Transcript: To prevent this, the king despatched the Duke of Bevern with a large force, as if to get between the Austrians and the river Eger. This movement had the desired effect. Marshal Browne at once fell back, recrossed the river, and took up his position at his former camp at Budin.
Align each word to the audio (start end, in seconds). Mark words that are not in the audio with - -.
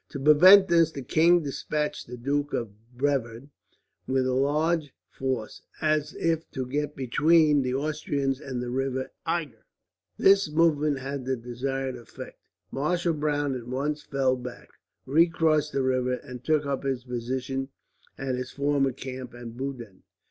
To 0.09 0.19
prevent 0.19 0.67
this, 0.67 0.91
the 0.91 1.03
king 1.03 1.43
despatched 1.43 2.07
the 2.07 2.17
Duke 2.17 2.53
of 2.53 2.71
Bevern 2.97 3.51
with 4.07 4.25
a 4.25 4.33
large 4.33 4.95
force, 5.11 5.61
as 5.79 6.15
if 6.15 6.49
to 6.53 6.65
get 6.65 6.95
between 6.95 7.61
the 7.61 7.75
Austrians 7.75 8.39
and 8.41 8.63
the 8.63 8.71
river 8.71 9.11
Eger. 9.29 9.63
This 10.17 10.49
movement 10.49 10.97
had 10.97 11.25
the 11.25 11.37
desired 11.37 11.97
effect. 11.97 12.39
Marshal 12.71 13.13
Browne 13.13 13.53
at 13.55 13.67
once 13.67 14.01
fell 14.01 14.35
back, 14.35 14.69
recrossed 15.05 15.71
the 15.71 15.83
river, 15.83 16.13
and 16.15 16.43
took 16.43 16.65
up 16.65 16.83
his 16.83 17.03
position 17.03 17.69
at 18.17 18.33
his 18.33 18.49
former 18.49 18.91
camp 18.93 19.35
at 19.35 19.55
Budin. 19.55 20.01